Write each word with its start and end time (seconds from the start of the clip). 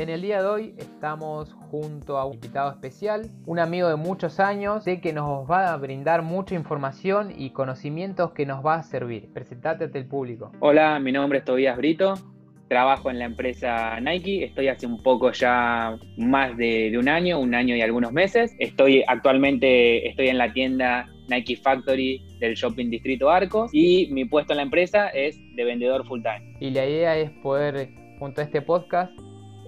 En 0.00 0.08
el 0.08 0.22
día 0.22 0.40
de 0.40 0.48
hoy 0.48 0.74
estamos 0.78 1.52
junto 1.70 2.16
a 2.16 2.24
un 2.24 2.32
invitado 2.32 2.70
especial, 2.70 3.28
un 3.44 3.58
amigo 3.58 3.86
de 3.86 3.96
muchos 3.96 4.40
años, 4.40 4.86
de 4.86 4.98
que 4.98 5.12
nos 5.12 5.46
va 5.46 5.74
a 5.74 5.76
brindar 5.76 6.22
mucha 6.22 6.54
información 6.54 7.34
y 7.36 7.50
conocimientos 7.50 8.32
que 8.32 8.46
nos 8.46 8.64
va 8.64 8.76
a 8.76 8.82
servir. 8.82 9.28
Presentate 9.34 9.84
ante 9.84 9.98
el 9.98 10.06
público. 10.06 10.52
Hola, 10.60 10.98
mi 11.00 11.12
nombre 11.12 11.40
es 11.40 11.44
Tobias 11.44 11.76
Brito, 11.76 12.14
trabajo 12.68 13.10
en 13.10 13.18
la 13.18 13.26
empresa 13.26 14.00
Nike, 14.00 14.42
estoy 14.42 14.68
hace 14.68 14.86
un 14.86 15.02
poco 15.02 15.32
ya 15.32 15.98
más 16.16 16.56
de, 16.56 16.90
de, 16.90 16.96
un 16.96 17.10
año, 17.10 17.38
un 17.38 17.54
año 17.54 17.76
y 17.76 17.82
algunos 17.82 18.10
meses. 18.10 18.56
Estoy 18.58 19.04
actualmente 19.06 20.08
estoy 20.08 20.28
en 20.28 20.38
la 20.38 20.50
tienda 20.50 21.10
Nike 21.28 21.56
Factory 21.56 22.24
del 22.38 22.54
Shopping 22.54 22.88
Distrito 22.88 23.28
Arcos 23.28 23.68
y 23.74 24.08
mi 24.12 24.24
puesto 24.24 24.54
en 24.54 24.56
la 24.56 24.62
empresa 24.62 25.08
es 25.08 25.38
de 25.56 25.62
vendedor 25.62 26.06
full 26.06 26.22
time. 26.22 26.56
Y 26.58 26.70
la 26.70 26.86
idea 26.86 27.18
es 27.18 27.30
poder, 27.42 27.90
junto 28.18 28.40
a 28.40 28.44
este 28.44 28.62
podcast, 28.62 29.12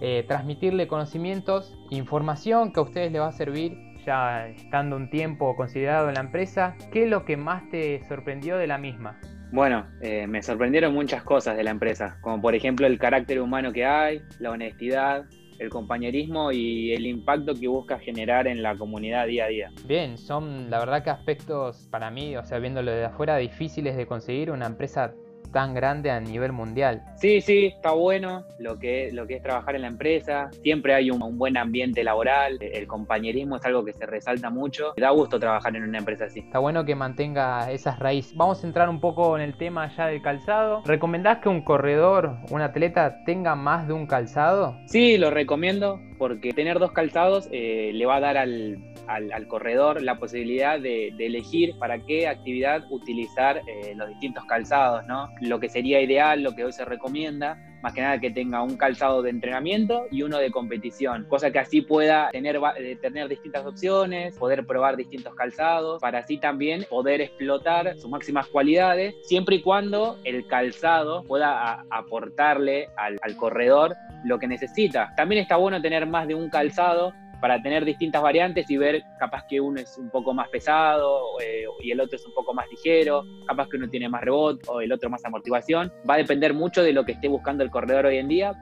eh, 0.05 0.25
transmitirle 0.27 0.89
conocimientos, 0.89 1.79
información 1.91 2.73
que 2.73 2.81
a 2.81 2.83
ustedes 2.83 3.13
les 3.13 3.21
va 3.21 3.29
a 3.29 3.33
servir 3.33 3.79
ya 4.05 4.49
estando 4.49 4.97
un 4.97 5.09
tiempo 5.09 5.55
considerado 5.55 6.09
en 6.09 6.15
la 6.15 6.23
empresa. 6.23 6.77
¿Qué 6.91 7.05
es 7.05 7.09
lo 7.09 7.25
que 7.25 7.37
más 7.37 7.71
te 7.71 8.03
sorprendió 8.09 8.59
de 8.59 8.67
la 8.67 8.79
misma? 8.79 9.21
Bueno, 9.53 9.87
eh, 10.01 10.27
me 10.27 10.43
sorprendieron 10.43 10.93
muchas 10.93 11.23
cosas 11.23 11.57
de 11.57 11.63
la 11.63 11.71
empresa, 11.71 12.19
como 12.21 12.43
por 12.43 12.57
ejemplo 12.57 12.85
el 12.89 12.99
carácter 12.99 13.41
humano 13.41 13.73
que 13.73 13.85
hay, 13.85 14.23
la 14.41 14.51
honestidad, 14.51 15.25
el 15.61 15.71
compañerismo 15.71 16.51
y 16.51 16.93
el 16.93 17.07
impacto 17.07 17.55
que 17.55 17.69
busca 17.69 18.01
generar 18.01 18.49
en 18.49 18.61
la 18.61 18.77
comunidad 18.77 19.29
día 19.29 19.45
a 19.45 19.49
día. 19.49 19.71
Bien, 19.87 20.19
son 20.19 20.69
la 20.69 20.81
verdad 20.81 21.05
que 21.05 21.11
aspectos 21.11 21.87
para 21.93 22.11
mí, 22.11 22.37
o 22.37 22.45
sea, 22.45 22.59
viéndolo 22.59 22.91
de 22.91 23.05
afuera, 23.05 23.37
difíciles 23.37 23.97
de 23.97 24.07
conseguir 24.07 24.51
una 24.51 24.67
empresa 24.67 25.15
tan 25.53 25.75
grande 25.75 26.11
a 26.11 26.21
nivel 26.21 26.53
mundial. 26.53 27.03
Sí, 27.17 27.41
sí, 27.41 27.67
está 27.67 27.93
bueno 27.93 28.45
lo 28.59 28.79
que, 28.79 29.11
lo 29.13 29.27
que 29.27 29.37
es 29.37 29.43
trabajar 29.43 29.77
en 29.77 29.83
la 29.83 29.89
empresa. 29.89 30.51
Siempre 30.63 30.95
hay 30.95 31.11
un, 31.11 31.23
un, 31.23 31.39
buen 31.39 31.57
ambiente 31.57 32.03
laboral. 32.03 32.59
El 32.61 32.87
compañerismo 32.87 33.57
es 33.57 33.65
algo 33.65 33.85
que 33.85 33.93
se 33.93 34.07
resalta 34.07 34.51
mucho. 34.51 34.95
Da 34.97 35.11
gusto 35.11 35.39
trabajar 35.39 35.77
en 35.77 35.85
una 35.85 35.99
empresa 35.99 36.25
así. 36.25 36.41
Está 36.41 36.59
bueno 36.59 36.85
que 36.85 36.95
mantenga 36.95 37.71
esas 37.71 37.99
raíces. 37.99 38.35
Vamos 38.37 38.63
a 38.65 38.67
entrar 38.67 38.89
un 38.89 39.01
poco 39.01 39.37
en 39.37 39.43
el 39.43 39.57
tema 39.57 39.95
ya 39.97 40.07
del 40.07 40.23
calzado. 40.23 40.83
¿Recomendás 40.85 41.39
que 41.39 41.49
un 41.49 41.63
corredor, 41.63 42.37
un 42.51 42.63
atleta, 42.63 43.23
tenga 43.25 43.55
más 43.55 43.87
de 43.87 43.93
un 43.93 44.07
calzado? 44.07 44.77
Sí, 44.87 45.19
lo 45.19 45.31
recomiendo 45.31 46.01
porque 46.19 46.53
tener 46.53 46.79
dos 46.79 46.93
calzados 46.93 47.49
eh, 47.51 47.91
le 47.93 48.07
va 48.07 48.17
a 48.17 48.21
dar 48.21 48.37
al, 48.37 48.92
al, 49.07 49.47
corredor 49.49 50.03
la 50.03 50.19
posibilidad 50.19 50.79
de, 50.79 51.09
elegir 51.19 51.79
para 51.79 51.99
qué 51.99 52.27
actividad 52.27 52.85
utilizar 52.91 53.63
eh, 53.67 53.95
los 53.95 54.09
distintos 54.09 54.45
calzados, 54.45 55.07
¿no? 55.07 55.29
Lo 55.41 55.61
que 55.61 55.69
sería 55.69 56.01
ideal, 56.01 56.43
lo 56.43 56.55
que 56.55 56.65
hoy 56.65 56.73
se 56.73 56.85
recomienda, 56.85 57.59
más 57.83 57.95
que 57.95 58.01
nada 58.01 58.19
que 58.19 58.31
tenga 58.31 58.63
un 58.63 58.77
calzado 58.77 59.23
de 59.23 59.31
entrenamiento 59.31 60.07
y 60.11 60.23
uno 60.23 60.39
de 60.39 60.51
competición, 60.51 61.27
cosa 61.29 61.51
que 61.51 61.59
así 61.59 61.83
pueda 61.83 62.31
tener, 62.31 62.59
eh, 62.79 62.97
tener 63.01 63.29
distintas 63.29 63.65
opciones, 63.67 64.37
poder 64.37 64.67
probar 64.67 64.97
distintos 64.97 65.35
calzados, 65.35 66.01
para 66.01 66.21
así 66.21 66.39
también 66.39 66.85
poder 66.89 67.21
explotar 67.21 67.97
sus 67.99 68.11
máximas 68.11 68.47
cualidades, 68.49 69.15
siempre 69.23 69.57
y 69.57 69.63
cuando 69.63 70.19
el 70.25 70.47
calzado 70.47 71.25
pueda 71.25 71.85
aportarle 71.91 72.89
al 72.97 73.37
corredor 73.37 73.95
lo 74.25 74.39
que 74.39 74.47
necesita. 74.47 75.13
También 75.17 75.43
está 75.43 75.57
bueno 75.57 75.81
tener 75.81 76.07
más 76.07 76.29
de 76.29 76.35
un 76.35 76.49
calzado 76.49 77.13
para 77.43 77.61
tener 77.61 77.85
distintas 77.85 78.23
variantes 78.23 78.71
y 78.71 78.77
ver 78.77 79.03
capaz 79.19 79.45
que 79.49 79.61
uno 79.61 79.81
es 79.81 79.99
un 79.99 80.11
poco 80.11 80.33
más 80.33 80.49
pesado 80.49 81.41
eh, 81.43 81.65
y 81.83 81.91
el 81.91 82.01
otro 82.01 82.15
es 82.15 82.25
un 82.25 82.33
poco 82.33 82.55
más 82.55 82.71
ligero, 82.71 83.25
capaz 83.49 83.69
que 83.69 83.79
uno 83.79 83.89
tiene 83.89 84.09
más 84.09 84.23
rebote 84.23 84.65
o 84.69 84.81
el 84.81 84.93
otro 84.93 85.11
más 85.11 85.25
amortiguación. 85.25 85.93
Va 86.09 86.15
a 86.15 86.19
depender 86.19 86.55
mucho 86.55 86.85
de 86.85 86.93
lo 86.93 87.05
que 87.05 87.13
esté 87.13 87.27
buscando 87.27 87.65
el 87.65 87.71
corredor 87.73 88.07
hoy 88.07 88.19
en 88.19 88.29
día. 88.29 88.55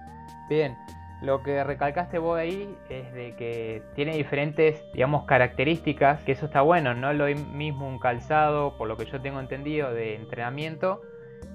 Bien, 0.49 0.79
lo 1.21 1.43
que 1.43 1.63
recalcaste 1.63 2.19
vos 2.19 2.39
ahí 2.39 2.75
es 2.89 3.13
de 3.13 3.37
que 3.37 3.83
tiene 3.95 4.17
diferentes, 4.17 4.83
digamos, 4.95 5.27
características, 5.27 6.23
que 6.23 6.33
eso 6.33 6.47
está 6.47 6.63
bueno, 6.63 6.95
no 6.95 7.13
lo 7.13 7.27
mismo 7.27 7.87
un 7.87 7.99
calzado, 7.99 8.79
por 8.79 8.89
lo 8.89 8.97
que 8.97 9.05
yo 9.05 9.21
tengo 9.21 9.41
entendido, 9.41 9.93
de 9.93 10.15
entrenamiento, 10.15 11.03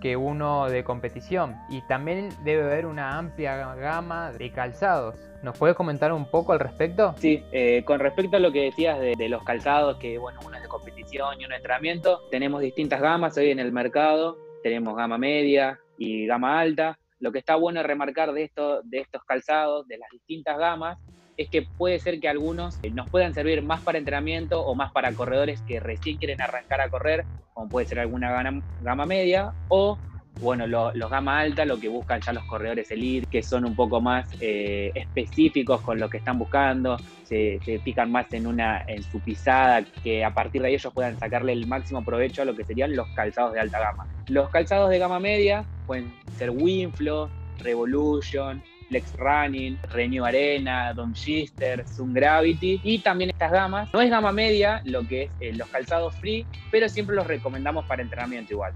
que 0.05 0.15
uno 0.15 0.69
de 0.69 0.83
competición. 0.83 1.55
Y 1.67 1.81
también 1.81 2.29
debe 2.43 2.61
haber 2.61 2.85
una 2.85 3.17
amplia 3.17 3.73
gama 3.73 4.31
de 4.33 4.51
calzados. 4.51 5.15
¿Nos 5.41 5.57
puedes 5.57 5.75
comentar 5.75 6.13
un 6.13 6.29
poco 6.29 6.53
al 6.53 6.59
respecto? 6.59 7.15
Sí, 7.17 7.43
eh, 7.51 7.81
con 7.87 7.99
respecto 7.99 8.37
a 8.37 8.39
lo 8.39 8.51
que 8.51 8.65
decías 8.65 8.99
de, 8.99 9.29
los 9.29 9.43
calzados, 9.43 9.97
que 9.97 10.19
bueno, 10.19 10.41
uno 10.45 10.57
es 10.57 10.61
de 10.61 10.67
competición 10.67 11.41
y 11.41 11.45
uno 11.45 11.53
de 11.53 11.55
entrenamiento, 11.55 12.21
tenemos 12.29 12.61
distintas 12.61 13.01
gamas 13.01 13.35
hoy 13.35 13.49
en 13.49 13.57
el 13.57 13.71
mercado. 13.71 14.37
Tenemos 14.61 14.95
gama 14.95 15.17
media 15.17 15.79
y 15.97 16.27
gama 16.27 16.59
alta. 16.59 16.99
Lo 17.17 17.31
que 17.31 17.39
está 17.39 17.55
bueno 17.55 17.81
remarcar 17.81 18.31
de, 18.31 18.43
esto, 18.43 18.83
de 18.83 18.99
estos 18.99 19.23
calzados, 19.23 19.87
de 19.87 19.97
las 19.97 20.11
distintas 20.11 20.55
gamas, 20.59 20.99
es 21.37 21.49
que 21.49 21.61
puede 21.63 21.99
ser 21.99 22.19
que 22.19 22.29
algunos 22.29 22.79
nos 22.93 23.09
puedan 23.09 23.33
servir 23.33 23.61
más 23.61 23.81
para 23.81 23.97
entrenamiento 23.97 24.61
o 24.61 24.75
más 24.75 24.91
para 24.91 25.11
corredores 25.13 25.61
que 25.61 25.79
recién 25.79 26.17
quieren 26.17 26.41
arrancar 26.41 26.81
a 26.81 26.89
correr, 26.89 27.25
como 27.53 27.69
puede 27.69 27.85
ser 27.87 27.99
alguna 27.99 28.31
gama, 28.31 28.63
gama 28.81 29.05
media, 29.05 29.53
o 29.67 29.97
bueno, 30.41 30.67
lo, 30.67 30.93
los 30.93 31.09
gama 31.09 31.39
alta, 31.39 31.63
lo 31.65 31.79
que 31.79 31.87
buscan 31.87 32.19
ya 32.21 32.33
los 32.33 32.43
corredores 32.43 32.91
elite, 32.91 33.27
que 33.29 33.41
son 33.41 33.65
un 33.65 33.75
poco 33.75 34.01
más 34.01 34.27
eh, 34.41 34.91
específicos 34.93 35.81
con 35.81 35.99
lo 35.99 36.09
que 36.09 36.17
están 36.17 36.37
buscando, 36.37 36.97
se, 37.23 37.59
se, 37.63 37.79
pican 37.79 38.11
más 38.11 38.31
en, 38.33 38.45
una, 38.45 38.83
en 38.87 39.01
su 39.03 39.19
pisada, 39.19 39.83
que 40.03 40.25
a 40.25 40.33
partir 40.33 40.61
de 40.61 40.69
ahí 40.69 40.73
ellos 40.75 40.93
puedan 40.93 41.17
sacarle 41.17 41.53
el 41.53 41.67
máximo 41.67 42.03
provecho 42.03 42.41
a 42.41 42.45
lo 42.45 42.55
que 42.55 42.65
serían 42.65 42.95
los 42.95 43.07
calzados 43.15 43.53
de 43.53 43.61
alta 43.61 43.79
gama. 43.79 44.07
Los 44.27 44.49
calzados 44.49 44.89
de 44.89 44.99
gama 44.99 45.19
media 45.19 45.63
pueden 45.87 46.13
ser 46.37 46.49
Winflow, 46.49 47.29
Revolution, 47.59 48.61
Flex 48.87 49.13
Running, 49.17 49.77
Renew 49.91 50.25
Arena, 50.25 50.93
Dom 50.93 51.13
Shister, 51.13 51.85
Zoom 51.87 52.13
Gravity 52.13 52.81
y 52.83 52.99
también 52.99 53.31
estas 53.31 53.51
gamas. 53.51 53.89
No 53.93 54.01
es 54.01 54.09
gama 54.09 54.31
media 54.31 54.81
lo 54.85 55.07
que 55.07 55.23
es 55.23 55.31
eh, 55.39 55.53
los 55.53 55.67
calzados 55.69 56.15
free, 56.15 56.45
pero 56.71 56.87
siempre 56.89 57.15
los 57.15 57.27
recomendamos 57.27 57.85
para 57.85 58.01
entrenamiento 58.01 58.53
igual 58.53 58.73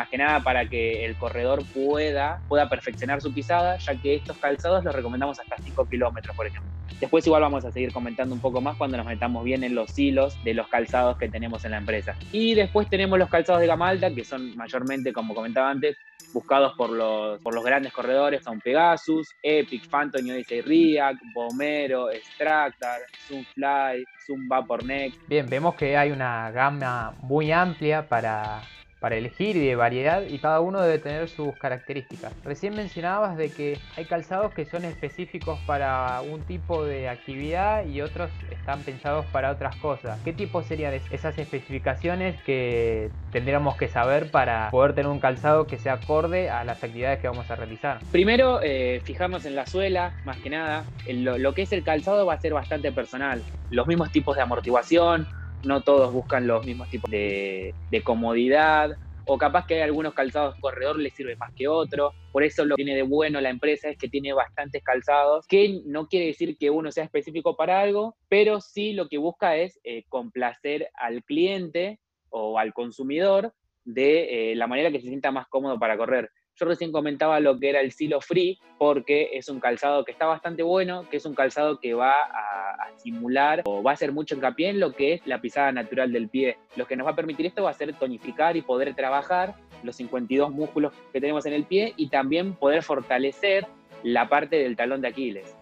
más 0.00 0.08
que 0.08 0.16
nada 0.16 0.40
para 0.40 0.66
que 0.66 1.04
el 1.04 1.14
corredor 1.16 1.62
pueda, 1.74 2.40
pueda 2.48 2.70
perfeccionar 2.70 3.20
su 3.20 3.34
pisada, 3.34 3.76
ya 3.76 3.94
que 4.00 4.14
estos 4.14 4.38
calzados 4.38 4.82
los 4.82 4.94
recomendamos 4.94 5.38
hasta 5.38 5.56
5 5.62 5.86
kilómetros, 5.90 6.34
por 6.34 6.46
ejemplo. 6.46 6.70
Después 6.98 7.26
igual 7.26 7.42
vamos 7.42 7.66
a 7.66 7.70
seguir 7.70 7.92
comentando 7.92 8.34
un 8.34 8.40
poco 8.40 8.62
más 8.62 8.78
cuando 8.78 8.96
nos 8.96 9.04
metamos 9.04 9.44
bien 9.44 9.62
en 9.62 9.74
los 9.74 9.98
hilos 9.98 10.42
de 10.42 10.54
los 10.54 10.68
calzados 10.68 11.18
que 11.18 11.28
tenemos 11.28 11.66
en 11.66 11.72
la 11.72 11.76
empresa. 11.76 12.16
Y 12.32 12.54
después 12.54 12.88
tenemos 12.88 13.18
los 13.18 13.28
calzados 13.28 13.60
de 13.60 13.66
gama 13.66 13.90
alta, 13.90 14.10
que 14.10 14.24
son 14.24 14.56
mayormente, 14.56 15.12
como 15.12 15.34
comentaba 15.34 15.68
antes, 15.68 15.98
buscados 16.32 16.72
por 16.78 16.88
los, 16.88 17.38
por 17.42 17.54
los 17.54 17.62
grandes 17.62 17.92
corredores, 17.92 18.42
son 18.42 18.58
Pegasus, 18.60 19.28
Epic, 19.42 19.86
Phantom, 19.90 20.24
Odyssey 20.30 20.62
React, 20.62 21.20
Bomero, 21.34 22.10
Extractor, 22.10 23.00
Zoomfly, 23.28 24.02
Zoom 24.26 24.48
Vaporneck. 24.48 25.12
Bien, 25.28 25.46
vemos 25.46 25.74
que 25.74 25.94
hay 25.94 26.10
una 26.10 26.50
gama 26.52 27.12
muy 27.20 27.52
amplia 27.52 28.08
para 28.08 28.62
para 29.00 29.16
elegir 29.16 29.56
y 29.56 29.66
de 29.66 29.76
variedad 29.76 30.22
y 30.22 30.38
cada 30.38 30.60
uno 30.60 30.80
debe 30.80 30.98
tener 30.98 31.28
sus 31.28 31.56
características. 31.56 32.32
Recién 32.44 32.76
mencionabas 32.76 33.36
de 33.36 33.50
que 33.50 33.78
hay 33.96 34.04
calzados 34.04 34.52
que 34.52 34.66
son 34.66 34.84
específicos 34.84 35.58
para 35.66 36.20
un 36.20 36.42
tipo 36.42 36.84
de 36.84 37.08
actividad 37.08 37.86
y 37.86 38.02
otros 38.02 38.30
están 38.50 38.80
pensados 38.82 39.24
para 39.26 39.50
otras 39.50 39.74
cosas. 39.76 40.20
¿Qué 40.22 40.32
tipo 40.32 40.62
serían 40.62 40.94
esas 41.10 41.38
especificaciones 41.38 42.40
que 42.42 43.10
tendríamos 43.32 43.76
que 43.76 43.88
saber 43.88 44.30
para 44.30 44.70
poder 44.70 44.94
tener 44.94 45.10
un 45.10 45.18
calzado 45.18 45.66
que 45.66 45.78
sea 45.78 45.94
acorde 45.94 46.50
a 46.50 46.64
las 46.64 46.84
actividades 46.84 47.20
que 47.20 47.28
vamos 47.28 47.50
a 47.50 47.56
realizar? 47.56 47.98
Primero, 48.12 48.60
eh, 48.62 49.00
fijarnos 49.04 49.46
en 49.46 49.56
la 49.56 49.66
suela, 49.66 50.12
más 50.24 50.36
que 50.36 50.50
nada. 50.50 50.84
Lo, 51.08 51.38
lo 51.38 51.54
que 51.54 51.62
es 51.62 51.72
el 51.72 51.82
calzado 51.82 52.26
va 52.26 52.34
a 52.34 52.40
ser 52.40 52.52
bastante 52.52 52.92
personal. 52.92 53.42
Los 53.70 53.86
mismos 53.86 54.12
tipos 54.12 54.36
de 54.36 54.42
amortiguación, 54.42 55.26
no 55.64 55.82
todos 55.82 56.12
buscan 56.12 56.46
los 56.46 56.64
mismos 56.64 56.88
tipos 56.88 57.10
de, 57.10 57.74
comodidad, 58.04 58.96
o 59.26 59.38
capaz 59.38 59.66
que 59.66 59.74
hay 59.74 59.80
algunos 59.82 60.14
calzados 60.14 60.56
corredor 60.60 60.98
les 60.98 61.14
sirve 61.14 61.36
más 61.36 61.52
que 61.54 61.68
otro. 61.68 62.12
Por 62.32 62.42
eso 62.42 62.64
lo 62.64 62.76
que 62.76 62.84
tiene 62.84 62.96
de 62.96 63.02
bueno 63.02 63.40
la 63.40 63.50
empresa 63.50 63.88
es 63.88 63.98
que 63.98 64.08
tiene 64.08 64.32
bastantes 64.32 64.82
calzados, 64.82 65.46
que 65.46 65.82
no 65.84 66.08
quiere 66.08 66.26
decir 66.26 66.56
que 66.58 66.70
uno 66.70 66.90
sea 66.90 67.04
específico 67.04 67.56
para 67.56 67.80
algo, 67.80 68.16
pero 68.28 68.60
sí 68.60 68.92
lo 68.92 69.08
que 69.08 69.18
busca 69.18 69.56
es 69.56 69.78
eh, 69.84 70.04
complacer 70.08 70.88
al 70.94 71.22
cliente 71.22 72.00
o 72.30 72.58
al 72.58 72.72
consumidor 72.72 73.52
de 73.84 74.52
eh, 74.52 74.56
la 74.56 74.66
manera 74.66 74.90
que 74.90 75.00
se 75.00 75.08
sienta 75.08 75.30
más 75.30 75.48
cómodo 75.48 75.78
para 75.78 75.96
correr. 75.96 76.30
Yo 76.56 76.66
recién 76.66 76.92
comentaba 76.92 77.40
lo 77.40 77.58
que 77.58 77.70
era 77.70 77.80
el 77.80 77.92
Silo 77.92 78.20
Free, 78.20 78.58
porque 78.78 79.30
es 79.32 79.48
un 79.48 79.60
calzado 79.60 80.04
que 80.04 80.12
está 80.12 80.26
bastante 80.26 80.62
bueno, 80.62 81.08
que 81.08 81.16
es 81.16 81.24
un 81.24 81.34
calzado 81.34 81.80
que 81.80 81.94
va 81.94 82.12
a, 82.12 82.70
a, 82.72 82.98
simular 82.98 83.62
o 83.64 83.82
va 83.82 83.92
a 83.92 83.94
hacer 83.94 84.12
mucho 84.12 84.34
hincapié 84.34 84.68
en 84.68 84.80
lo 84.80 84.92
que 84.92 85.14
es 85.14 85.26
la 85.26 85.40
pisada 85.40 85.72
natural 85.72 86.12
del 86.12 86.28
pie. 86.28 86.58
Lo 86.76 86.86
que 86.86 86.96
nos 86.96 87.06
va 87.06 87.12
a 87.12 87.16
permitir 87.16 87.46
esto 87.46 87.62
va 87.62 87.70
a 87.70 87.74
ser 87.74 87.94
tonificar 87.94 88.56
y 88.56 88.62
poder 88.62 88.94
trabajar 88.94 89.54
los 89.82 89.96
52 89.96 90.50
músculos 90.50 90.92
que 91.12 91.20
tenemos 91.20 91.46
en 91.46 91.54
el 91.54 91.64
pie 91.64 91.94
y 91.96 92.08
también 92.08 92.54
poder 92.54 92.82
fortalecer 92.82 93.66
la 94.02 94.28
parte 94.28 94.56
del 94.56 94.76
talón 94.76 95.00
de 95.00 95.08
Aquiles. 95.08 95.56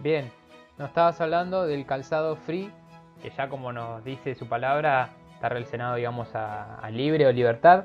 Bien, 0.00 0.30
nos 0.78 0.88
estabas 0.88 1.20
hablando 1.20 1.66
del 1.66 1.86
calzado 1.86 2.36
free, 2.36 2.70
que 3.22 3.30
ya 3.30 3.48
como 3.48 3.72
nos 3.72 4.04
dice 4.04 4.34
su 4.34 4.48
palabra, 4.48 5.10
está 5.38 5.48
relacionado 5.48 5.94
digamos 5.94 6.34
a, 6.34 6.80
a 6.80 6.90
libre 6.90 7.24
o 7.24 7.32
libertad 7.32 7.84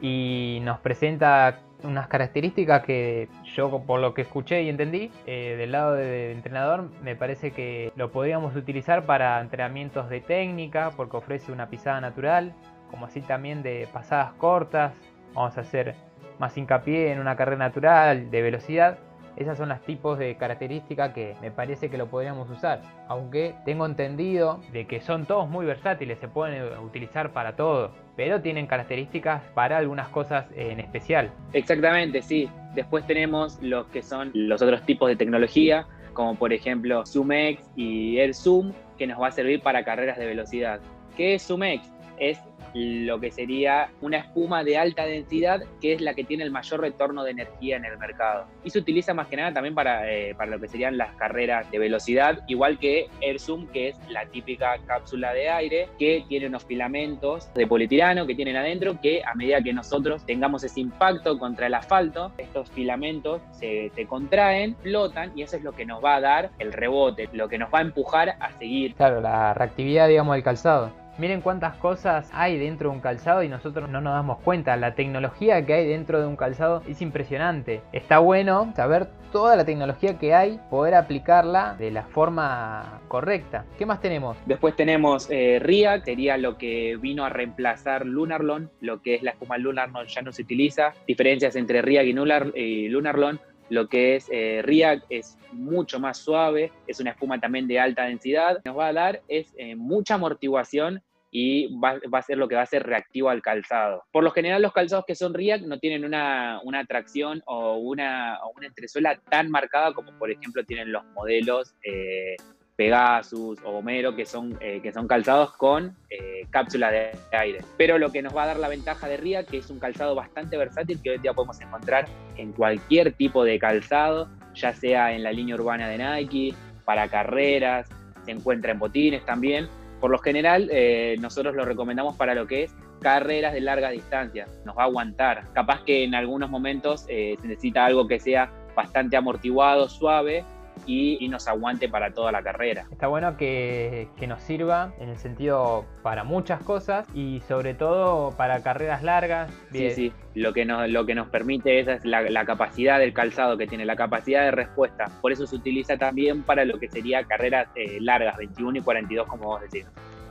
y 0.00 0.60
nos 0.62 0.80
presenta 0.80 1.60
unas 1.82 2.08
características 2.08 2.82
que 2.82 3.28
yo 3.54 3.82
por 3.86 4.00
lo 4.00 4.14
que 4.14 4.22
escuché 4.22 4.62
y 4.62 4.70
entendí 4.70 5.10
eh, 5.26 5.56
del 5.58 5.72
lado 5.72 5.92
del 5.92 6.32
entrenador 6.32 6.88
me 7.02 7.16
parece 7.16 7.52
que 7.52 7.92
lo 7.96 8.10
podríamos 8.10 8.56
utilizar 8.56 9.04
para 9.04 9.40
entrenamientos 9.40 10.08
de 10.08 10.22
técnica 10.22 10.90
porque 10.96 11.18
ofrece 11.18 11.52
una 11.52 11.68
pisada 11.68 12.00
natural, 12.00 12.54
como 12.90 13.06
así 13.06 13.20
también 13.20 13.62
de 13.62 13.88
pasadas 13.92 14.32
cortas, 14.34 14.94
vamos 15.34 15.56
a 15.58 15.60
hacer 15.60 15.94
más 16.38 16.56
hincapié 16.56 17.12
en 17.12 17.20
una 17.20 17.36
carrera 17.36 17.58
natural 17.58 18.30
de 18.30 18.42
velocidad 18.42 18.98
esas 19.36 19.58
son 19.58 19.68
las 19.68 19.80
tipos 19.82 20.18
de 20.18 20.36
características 20.36 21.12
que 21.12 21.36
me 21.40 21.50
parece 21.50 21.90
que 21.90 21.98
lo 21.98 22.06
podríamos 22.06 22.50
usar. 22.50 22.82
Aunque 23.08 23.54
tengo 23.64 23.86
entendido 23.86 24.60
de 24.72 24.86
que 24.86 25.00
son 25.00 25.26
todos 25.26 25.48
muy 25.48 25.66
versátiles, 25.66 26.18
se 26.18 26.28
pueden 26.28 26.78
utilizar 26.78 27.32
para 27.32 27.56
todo, 27.56 27.92
pero 28.16 28.40
tienen 28.40 28.66
características 28.66 29.42
para 29.54 29.78
algunas 29.78 30.08
cosas 30.08 30.46
en 30.54 30.80
especial. 30.80 31.30
Exactamente, 31.52 32.22
sí. 32.22 32.50
Después 32.74 33.06
tenemos 33.06 33.58
los 33.62 33.86
que 33.86 34.02
son 34.02 34.30
los 34.34 34.62
otros 34.62 34.82
tipos 34.82 35.08
de 35.08 35.16
tecnología, 35.16 35.86
como 36.12 36.34
por 36.34 36.52
ejemplo 36.52 37.04
ZoomX 37.06 37.62
y 37.76 38.18
AirZoom, 38.18 38.72
que 38.98 39.06
nos 39.06 39.20
va 39.20 39.28
a 39.28 39.32
servir 39.32 39.62
para 39.62 39.84
carreras 39.84 40.18
de 40.18 40.26
velocidad. 40.26 40.80
¿Qué 41.16 41.34
es 41.34 41.46
ZoomX? 41.46 41.90
Es 42.18 42.38
lo 42.74 43.20
que 43.20 43.30
sería 43.30 43.90
una 44.00 44.18
espuma 44.18 44.64
de 44.64 44.78
alta 44.78 45.04
densidad, 45.04 45.62
que 45.80 45.92
es 45.92 46.00
la 46.00 46.14
que 46.14 46.24
tiene 46.24 46.44
el 46.44 46.50
mayor 46.50 46.80
retorno 46.80 47.24
de 47.24 47.32
energía 47.32 47.76
en 47.76 47.84
el 47.84 47.98
mercado. 47.98 48.46
Y 48.64 48.70
se 48.70 48.78
utiliza 48.78 49.14
más 49.14 49.28
que 49.28 49.36
nada 49.36 49.52
también 49.52 49.74
para, 49.74 50.10
eh, 50.10 50.34
para 50.34 50.50
lo 50.50 50.60
que 50.60 50.68
serían 50.68 50.96
las 50.96 51.14
carreras 51.16 51.70
de 51.70 51.78
velocidad, 51.78 52.40
igual 52.46 52.78
que 52.78 53.08
AirZoom, 53.22 53.66
que 53.68 53.88
es 53.88 53.98
la 54.08 54.26
típica 54.26 54.76
cápsula 54.86 55.32
de 55.32 55.48
aire, 55.48 55.88
que 55.98 56.24
tiene 56.28 56.46
unos 56.46 56.64
filamentos 56.64 57.52
de 57.54 57.66
polietilano 57.66 58.26
que 58.26 58.34
tienen 58.34 58.56
adentro, 58.56 59.00
que 59.00 59.22
a 59.24 59.34
medida 59.34 59.62
que 59.62 59.72
nosotros 59.72 60.24
tengamos 60.24 60.64
ese 60.64 60.80
impacto 60.80 61.38
contra 61.38 61.66
el 61.66 61.74
asfalto, 61.74 62.32
estos 62.38 62.70
filamentos 62.70 63.42
se, 63.52 63.90
se 63.94 64.06
contraen, 64.06 64.76
flotan, 64.76 65.32
y 65.34 65.42
eso 65.42 65.56
es 65.56 65.62
lo 65.62 65.72
que 65.72 65.84
nos 65.86 66.02
va 66.04 66.16
a 66.16 66.20
dar 66.20 66.50
el 66.58 66.72
rebote, 66.72 67.28
lo 67.32 67.48
que 67.48 67.58
nos 67.58 67.72
va 67.72 67.78
a 67.78 67.82
empujar 67.82 68.36
a 68.40 68.52
seguir. 68.58 68.94
Claro, 68.94 69.20
la 69.20 69.54
reactividad, 69.54 70.08
digamos, 70.08 70.34
del 70.34 70.44
calzado. 70.44 70.99
Miren 71.20 71.42
cuántas 71.42 71.76
cosas 71.76 72.30
hay 72.32 72.56
dentro 72.56 72.88
de 72.88 72.96
un 72.96 73.02
calzado 73.02 73.42
y 73.42 73.48
nosotros 73.50 73.90
no 73.90 74.00
nos 74.00 74.14
damos 74.14 74.38
cuenta. 74.38 74.74
La 74.78 74.94
tecnología 74.94 75.66
que 75.66 75.74
hay 75.74 75.86
dentro 75.86 76.18
de 76.18 76.26
un 76.26 76.34
calzado 76.34 76.82
es 76.88 77.02
impresionante. 77.02 77.82
Está 77.92 78.20
bueno 78.20 78.72
saber 78.74 79.06
toda 79.30 79.54
la 79.54 79.66
tecnología 79.66 80.18
que 80.18 80.32
hay, 80.32 80.58
poder 80.70 80.94
aplicarla 80.94 81.76
de 81.78 81.90
la 81.90 82.04
forma 82.04 83.02
correcta. 83.08 83.66
¿Qué 83.76 83.84
más 83.84 84.00
tenemos? 84.00 84.38
Después 84.46 84.74
tenemos 84.76 85.28
eh, 85.30 85.58
RIA, 85.60 86.02
sería 86.02 86.38
lo 86.38 86.56
que 86.56 86.96
vino 86.96 87.26
a 87.26 87.28
reemplazar 87.28 88.06
Lunarlon, 88.06 88.70
lo 88.80 89.02
que 89.02 89.16
es 89.16 89.22
la 89.22 89.32
espuma 89.32 89.58
Lunarlon 89.58 90.06
ya 90.06 90.22
no 90.22 90.32
se 90.32 90.40
utiliza. 90.40 90.94
Diferencias 91.06 91.54
entre 91.54 91.82
RIA 91.82 92.02
y, 92.02 92.88
Lunarlon. 92.88 93.38
Lo 93.68 93.88
que 93.88 94.16
es 94.16 94.26
eh, 94.32 94.64
es 95.10 95.36
mucho 95.52 96.00
más 96.00 96.16
suave, 96.16 96.72
es 96.86 96.98
una 96.98 97.10
espuma 97.10 97.38
también 97.38 97.68
de 97.68 97.78
alta 97.78 98.04
densidad. 98.04 98.62
Nos 98.64 98.76
va 98.76 98.88
a 98.88 98.92
dar 98.94 99.20
es 99.28 99.54
eh, 99.58 99.76
mucha 99.76 100.14
amortiguación 100.14 101.02
y 101.30 101.78
va, 101.78 102.00
a 102.12 102.22
ser 102.22 102.38
lo 102.38 102.48
que 102.48 102.56
va 102.56 102.62
a 102.62 102.66
ser 102.66 102.84
reactivo 102.84 103.30
al 103.30 103.42
calzado. 103.42 104.04
Por 104.10 104.24
lo 104.24 104.30
general 104.30 104.62
los 104.62 104.72
calzados 104.72 105.04
que 105.06 105.14
son 105.14 105.34
RIAC 105.34 105.62
no 105.62 105.78
tienen 105.78 106.04
una, 106.04 106.60
una 106.64 106.84
tracción 106.84 107.42
o 107.46 107.76
una, 107.76 108.38
una, 108.56 108.66
entresuela 108.66 109.18
tan 109.30 109.50
marcada 109.50 109.92
como 109.92 110.12
por 110.18 110.30
ejemplo 110.30 110.64
tienen 110.64 110.92
los 110.92 111.04
modelos 111.14 111.74
eh, 111.84 112.36
Pegasus 112.76 113.60
o 113.62 113.70
Homero 113.70 114.16
que 114.16 114.24
son, 114.24 114.56
eh, 114.60 114.80
que 114.82 114.92
son 114.92 115.06
calzados 115.06 115.52
con 115.52 115.96
eh, 116.08 116.46
cápsula 116.50 116.90
de 116.90 117.12
aire. 117.32 117.60
Pero 117.76 117.98
lo 117.98 118.10
que 118.10 118.22
nos 118.22 118.34
va 118.34 118.44
a 118.44 118.46
dar 118.46 118.58
la 118.58 118.68
ventaja 118.68 119.06
de 119.06 119.16
RIAC 119.16 119.48
que 119.48 119.58
es 119.58 119.70
un 119.70 119.78
calzado 119.78 120.14
bastante 120.14 120.56
versátil 120.56 121.00
que 121.02 121.10
hoy 121.10 121.18
día 121.18 121.32
podemos 121.32 121.60
encontrar 121.60 122.06
en 122.36 122.52
cualquier 122.52 123.12
tipo 123.12 123.44
de 123.44 123.58
calzado, 123.58 124.28
ya 124.54 124.72
sea 124.72 125.12
en 125.12 125.22
la 125.22 125.32
línea 125.32 125.54
urbana 125.54 125.88
de 125.88 125.98
Nike, 125.98 126.54
para 126.84 127.08
carreras, 127.08 127.88
se 128.24 128.32
encuentra 128.32 128.72
en 128.72 128.78
botines 128.78 129.24
también 129.24 129.68
por 130.00 130.10
lo 130.10 130.18
general, 130.18 130.68
eh, 130.72 131.16
nosotros 131.20 131.54
lo 131.54 131.64
recomendamos 131.64 132.16
para 132.16 132.34
lo 132.34 132.46
que 132.46 132.64
es 132.64 132.74
carreras 133.00 133.52
de 133.52 133.60
larga 133.60 133.90
distancia. 133.90 134.46
Nos 134.64 134.76
va 134.76 134.82
a 134.82 134.86
aguantar. 134.86 135.44
Capaz 135.52 135.82
que 135.84 136.04
en 136.04 136.14
algunos 136.14 136.50
momentos 136.50 137.04
eh, 137.08 137.36
se 137.40 137.48
necesita 137.48 137.86
algo 137.86 138.08
que 138.08 138.18
sea 138.18 138.50
bastante 138.74 139.16
amortiguado, 139.16 139.88
suave, 139.88 140.44
y, 140.86 141.28
nos 141.28 141.46
aguante 141.46 141.88
para 141.88 142.12
toda 142.12 142.32
la 142.32 142.42
carrera. 142.42 142.86
Está 142.90 143.06
bueno 143.06 143.36
que, 143.36 144.08
nos 144.26 144.42
sirva 144.42 144.92
en 144.98 145.08
el 145.08 145.16
sentido 145.16 145.84
para 146.02 146.24
muchas 146.24 146.62
cosas 146.62 147.06
y 147.14 147.40
sobre 147.46 147.74
todo 147.74 148.30
para 148.36 148.62
carreras 148.62 149.02
largas. 149.02 149.52
Sí, 149.72 149.90
sí, 149.90 150.12
lo 150.34 150.52
que 150.52 150.64
nos, 150.64 150.88
lo 150.88 151.06
que 151.06 151.14
nos 151.14 151.28
permite 151.28 151.80
esa 151.80 151.94
es 151.94 152.04
la, 152.04 152.44
capacidad 152.44 152.98
del 152.98 153.12
calzado 153.12 153.56
que 153.56 153.66
tiene, 153.66 153.84
la 153.84 153.96
capacidad 153.96 154.42
de 154.42 154.50
respuesta. 154.50 155.06
Por 155.20 155.32
eso 155.32 155.46
se 155.46 155.56
utiliza 155.56 155.96
también 155.96 156.42
para 156.42 156.64
lo 156.64 156.78
que 156.78 156.88
sería 156.88 157.24
carreras 157.24 157.68
eh, 157.74 157.98
largas, 158.00 158.36
21 158.36 158.78
y 158.78 158.82
42 158.82 159.26
como 159.26 159.44
vos 159.44 159.60
decís. 159.60 159.86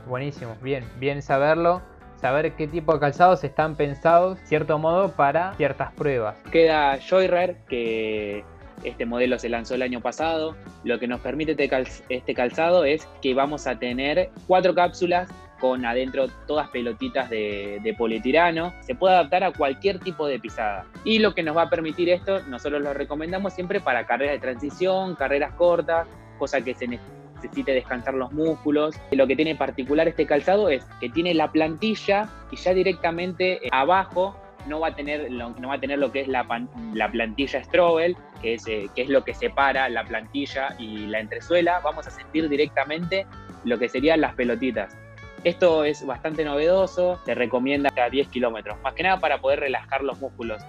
Buenísimo, 0.06 0.56
bien, 0.62 0.84
bien 0.98 1.22
saberlo 1.22 1.82
saber 2.20 2.52
qué 2.52 2.68
tipo 2.68 2.92
de 2.92 3.00
calzados 3.00 3.42
están 3.44 3.76
pensados, 3.76 4.38
cierto 4.44 4.78
modo, 4.78 5.12
para 5.12 5.54
ciertas 5.54 5.92
pruebas. 5.92 6.36
Queda 6.52 6.98
Joyrer, 6.98 7.56
que 7.68 8.44
este 8.84 9.06
modelo 9.06 9.38
se 9.38 9.48
lanzó 9.48 9.74
el 9.74 9.82
año 9.82 10.00
pasado. 10.00 10.56
Lo 10.84 10.98
que 10.98 11.06
nos 11.06 11.20
permite 11.20 11.52
este, 11.52 12.04
este 12.08 12.34
calzado 12.34 12.84
es 12.84 13.06
que 13.22 13.34
vamos 13.34 13.66
a 13.66 13.78
tener 13.78 14.30
cuatro 14.46 14.74
cápsulas 14.74 15.28
con 15.60 15.84
adentro 15.84 16.26
todas 16.46 16.68
pelotitas 16.70 17.28
de, 17.28 17.80
de, 17.82 17.94
polietilano. 17.94 18.72
Se 18.80 18.94
puede 18.94 19.14
adaptar 19.14 19.44
a 19.44 19.52
cualquier 19.52 19.98
tipo 19.98 20.26
de 20.26 20.40
pisada. 20.40 20.86
Y 21.04 21.18
lo 21.18 21.34
que 21.34 21.42
nos 21.42 21.56
va 21.56 21.62
a 21.62 21.70
permitir 21.70 22.08
esto, 22.08 22.40
nosotros 22.48 22.80
lo 22.80 22.94
recomendamos 22.94 23.52
siempre 23.52 23.80
para 23.80 24.06
carreras 24.06 24.36
de 24.36 24.40
transición, 24.40 25.14
carreras 25.14 25.52
cortas, 25.52 26.08
cosa 26.38 26.62
que 26.62 26.74
se 26.74 26.88
necesite 26.88 27.72
descansar 27.72 28.14
los 28.14 28.32
músculos. 28.32 28.96
Lo 29.12 29.26
que 29.26 29.36
tiene 29.36 29.54
particular 29.54 30.08
este 30.08 30.26
calzado 30.26 30.70
es 30.70 30.84
que 31.00 31.10
tiene 31.10 31.34
la 31.34 31.52
plantilla 31.52 32.28
y 32.50 32.56
ya 32.56 32.74
directamente 32.74 33.60
abajo 33.70 34.34
no 34.66 34.80
va 34.80 34.88
a 34.88 34.94
tener 34.94 35.30
lo, 35.32 35.50
no 35.50 35.68
va 35.68 35.74
a 35.74 35.80
tener 35.80 35.98
lo 35.98 36.12
que 36.12 36.20
es 36.20 36.28
la, 36.28 36.46
la 36.94 37.10
plantilla 37.10 37.62
Strobel, 37.64 38.16
que 38.40 38.54
es, 38.54 38.66
eh, 38.66 38.88
que 38.94 39.02
es 39.02 39.08
lo 39.08 39.24
que 39.24 39.34
separa 39.34 39.88
la 39.88 40.04
plantilla 40.04 40.74
y 40.78 41.06
la 41.06 41.20
entresuela. 41.20 41.80
Vamos 41.80 42.06
a 42.06 42.10
sentir 42.10 42.48
directamente 42.48 43.26
lo 43.64 43.78
que 43.78 43.88
serían 43.88 44.20
las 44.20 44.34
pelotitas. 44.34 44.96
Esto 45.44 45.84
es 45.84 46.04
bastante 46.04 46.44
novedoso, 46.44 47.18
se 47.24 47.34
recomienda 47.34 47.90
a 47.96 48.10
10 48.10 48.28
kilómetros, 48.28 48.78
más 48.82 48.92
que 48.92 49.02
nada 49.02 49.18
para 49.20 49.40
poder 49.40 49.60
relajar 49.60 50.02
los 50.02 50.20
músculos. 50.20 50.62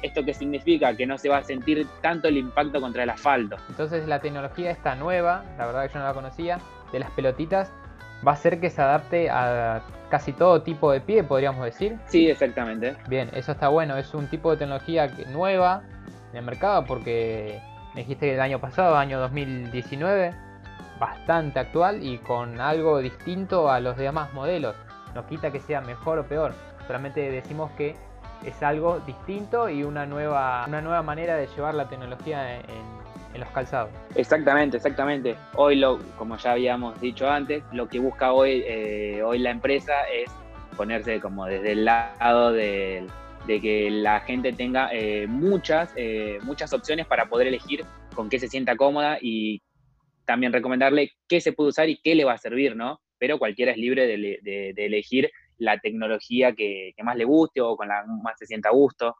¿Esto 0.00 0.24
qué 0.24 0.32
significa? 0.32 0.96
Que 0.96 1.06
no 1.06 1.18
se 1.18 1.28
va 1.28 1.38
a 1.38 1.44
sentir 1.44 1.86
tanto 2.00 2.28
el 2.28 2.38
impacto 2.38 2.80
contra 2.80 3.02
el 3.02 3.10
asfalto. 3.10 3.56
Entonces 3.68 4.06
la 4.06 4.20
tecnología 4.20 4.70
está 4.70 4.94
nueva, 4.94 5.44
la 5.58 5.66
verdad 5.66 5.86
que 5.86 5.94
yo 5.94 6.00
no 6.00 6.06
la 6.06 6.14
conocía, 6.14 6.58
de 6.92 7.00
las 7.00 7.10
pelotitas, 7.10 7.70
va 8.26 8.32
a 8.32 8.36
ser 8.36 8.60
que 8.60 8.70
se 8.70 8.80
adapte 8.80 9.28
a 9.28 9.82
casi 10.10 10.32
todo 10.32 10.62
tipo 10.62 10.90
de 10.92 11.00
pie, 11.00 11.22
podríamos 11.24 11.64
decir. 11.64 11.98
Sí, 12.06 12.28
exactamente. 12.28 12.96
Bien, 13.08 13.28
eso 13.34 13.52
está 13.52 13.68
bueno, 13.68 13.96
es 13.96 14.14
un 14.14 14.26
tipo 14.28 14.50
de 14.50 14.58
tecnología 14.58 15.10
nueva 15.32 15.82
en 16.34 16.38
el 16.38 16.44
mercado 16.44 16.84
porque 16.84 17.60
me 17.94 18.00
dijiste 18.00 18.26
que 18.26 18.34
el 18.34 18.40
año 18.40 18.60
pasado, 18.60 18.96
año 18.96 19.20
2019, 19.20 20.34
bastante 20.98 21.60
actual 21.60 22.02
y 22.04 22.18
con 22.18 22.60
algo 22.60 22.98
distinto 22.98 23.70
a 23.70 23.78
los 23.78 23.96
demás 23.96 24.32
modelos. 24.34 24.74
No 25.14 25.24
quita 25.28 25.52
que 25.52 25.60
sea 25.60 25.80
mejor 25.80 26.18
o 26.18 26.24
peor, 26.24 26.52
solamente 26.88 27.30
decimos 27.30 27.70
que 27.76 27.94
es 28.44 28.62
algo 28.64 28.98
distinto 29.06 29.70
y 29.70 29.84
una 29.84 30.06
nueva, 30.06 30.64
una 30.66 30.80
nueva 30.80 31.02
manera 31.02 31.36
de 31.36 31.46
llevar 31.46 31.74
la 31.74 31.88
tecnología 31.88 32.58
en, 32.58 33.04
los 33.38 33.48
calzados. 33.48 33.90
Exactamente, 34.14 34.76
exactamente. 34.76 35.36
Hoy, 35.56 35.74
lo, 35.74 35.98
como 36.16 36.36
ya 36.36 36.52
habíamos 36.52 37.00
dicho 37.00 37.28
antes, 37.28 37.64
lo 37.72 37.88
que 37.88 37.98
busca 37.98 38.32
hoy, 38.32 38.62
eh, 38.64 39.24
hoy 39.24 39.40
la 39.40 39.50
empresa 39.50 39.92
es 40.04 40.30
ponerse 40.76 41.20
como 41.20 41.46
desde 41.46 41.72
el 41.72 41.84
lado 41.84 42.52
de, 43.46 43.60
que 43.60 43.90
la 43.90 44.20
gente 44.20 44.52
tenga 44.52 44.90
eh, 44.92 45.26
muchas, 45.26 45.92
eh, 45.96 46.38
muchas 46.42 46.72
opciones 46.72 47.06
para 47.06 47.28
poder 47.28 47.48
elegir 47.48 47.84
con 48.14 48.28
qué 48.28 48.38
se 48.38 48.48
sienta 48.48 48.76
cómoda 48.76 49.18
y 49.20 49.60
también 50.24 50.52
recomendarle 50.52 51.12
qué 51.28 51.40
se 51.40 51.52
puede 51.52 51.70
usar 51.70 51.88
y 51.88 52.00
qué 52.02 52.14
le 52.14 52.24
va 52.24 52.32
a 52.32 52.38
servir, 52.38 52.76
¿no? 52.76 53.00
Pero 53.18 53.38
cualquiera 53.38 53.72
es 53.72 53.78
libre 53.78 54.06
de, 54.06 54.74
elegir 54.76 55.30
la 55.58 55.78
tecnología 55.78 56.52
que, 56.54 56.92
que, 56.96 57.02
más 57.02 57.16
le 57.16 57.24
guste 57.24 57.60
o 57.60 57.76
con 57.76 57.88
la 57.88 58.04
más 58.22 58.38
se 58.38 58.46
sienta 58.46 58.70
a 58.70 58.72
gusto. 58.72 59.12